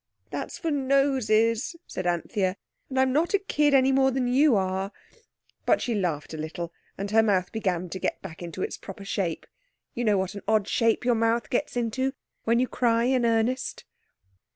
[0.31, 2.57] "That's for noses," said Anthea,
[2.89, 4.91] "and I'm not a kid any more than you are,"
[5.67, 9.05] but she laughed a little, and her mouth began to get back into its proper
[9.05, 9.45] shape.
[9.93, 12.13] You know what an odd shape your mouth gets into
[12.45, 13.85] when you cry in earnest.